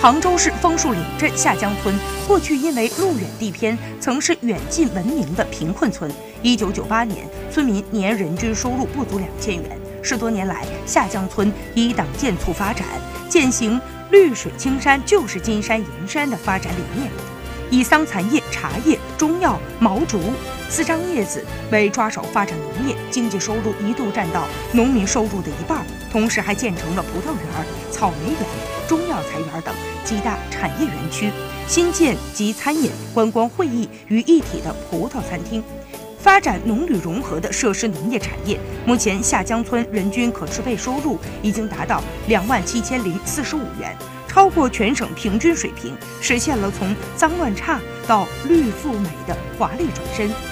[0.00, 1.94] 杭州市枫树岭镇下江村
[2.26, 6.10] 过去因为路远地偏，曾是远近闻名的贫困村。
[6.40, 9.78] 一九九八年，村民年人均收入不足两千元。
[10.02, 12.86] 十多年来，下江村以党建促发展，
[13.28, 13.78] 践行
[14.10, 17.10] “绿水青山就是金山银山”的发展理念，
[17.68, 20.18] 以桑蚕叶、茶叶、中药、毛竹、
[20.70, 25.84] 丝张叶子为抓手发展农业，经济收入一度占到农民收入的一半。
[26.10, 27.44] 同时，还建成了葡萄园、
[27.92, 28.40] 草莓园、
[28.88, 29.74] 中药材园等
[30.04, 31.30] 几大产业园区，
[31.68, 35.62] 新建集餐饮、观光、会议于一体的葡萄餐厅。
[36.18, 43.96] 发展农旅融合的设施农业产业，目前下江村人均可支配收入已经达到两万七千零四十五元，
[44.28, 50.49] 超过全省平均水平，实现了从脏乱差到绿富美的华丽转身。